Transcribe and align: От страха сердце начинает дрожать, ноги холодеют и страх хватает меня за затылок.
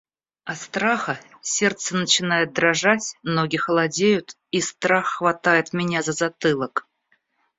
От 0.45 0.57
страха 0.57 1.19
сердце 1.43 1.95
начинает 1.95 2.53
дрожать, 2.53 3.15
ноги 3.21 3.57
холодеют 3.57 4.35
и 4.49 4.59
страх 4.59 5.05
хватает 5.17 5.73
меня 5.73 6.01
за 6.01 6.13
затылок. 6.13 6.87